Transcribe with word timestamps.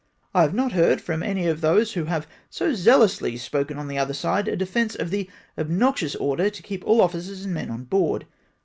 I 0.33 0.41
have 0.41 0.55
not 0.55 0.71
heard 0.71 0.99
from 0.99 1.21
any 1.21 1.45
of 1.45 1.61
those 1.61 1.93
who 1.93 2.05
have 2.05 2.27
so 2.49 2.73
zealously 2.73 3.37
spoken 3.37 3.77
on 3.77 3.87
the 3.87 3.99
other 3.99 4.15
side, 4.15 4.47
a 4.47 4.55
defence 4.57 4.95
of 4.95 5.11
the 5.11 5.29
obnoxious 5.59 6.15
order 6.15 6.49
to 6.49 6.63
keep 6.63 6.83
all 6.87 7.01
officers 7.01 7.45
and 7.45 7.53
men 7.53 7.69
on 7.69 7.83
board. 7.83 8.25